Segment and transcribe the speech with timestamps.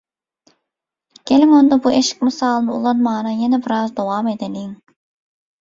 [1.31, 4.77] Geliň onda bu eşik mysalyny ulanmana ýene biraz dowam edeliň.